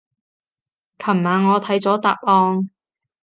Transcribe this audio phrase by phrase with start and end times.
[0.97, 2.71] 琴晚我睇咗答案